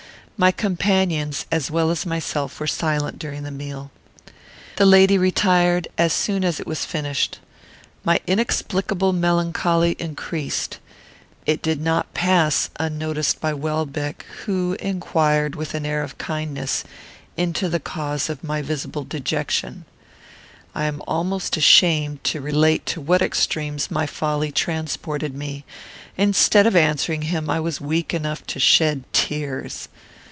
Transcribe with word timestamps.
My 0.37 0.51
companions 0.51 1.45
as 1.51 1.69
well 1.69 1.91
as 1.91 2.03
myself 2.03 2.59
were 2.59 2.65
silent 2.65 3.19
during 3.19 3.43
the 3.43 3.51
meal. 3.51 3.91
The 4.77 4.87
lady 4.87 5.15
retired 5.15 5.87
as 5.99 6.13
soon 6.13 6.43
as 6.43 6.59
it 6.59 6.65
was 6.65 6.83
finished. 6.83 7.37
My 8.03 8.19
inexplicable 8.25 9.13
melancholy 9.13 9.95
increased. 9.99 10.79
It 11.45 11.61
did 11.61 11.79
not 11.79 12.15
pass 12.15 12.71
unnoticed 12.79 13.39
by 13.39 13.53
Welbeck, 13.53 14.25
who 14.45 14.75
inquired, 14.79 15.53
with 15.55 15.75
an 15.75 15.85
air 15.85 16.01
of 16.01 16.17
kindness, 16.17 16.85
into 17.37 17.69
the 17.69 17.79
cause 17.79 18.27
of 18.27 18.43
my 18.43 18.63
visible 18.63 19.03
dejection. 19.03 19.85
I 20.73 20.85
am 20.85 21.03
almost 21.07 21.55
ashamed 21.55 22.23
to 22.23 22.41
relate 22.41 22.87
to 22.87 22.99
what 22.99 23.21
extremes 23.21 23.91
my 23.91 24.07
folly 24.07 24.51
transported 24.51 25.35
me. 25.35 25.65
Instead 26.17 26.65
of 26.65 26.75
answering 26.75 27.21
him, 27.23 27.47
I 27.47 27.59
was 27.59 27.79
weak 27.79 28.11
enough 28.11 28.43
to 28.47 28.59
shed 28.59 29.03
tears. 29.13 29.87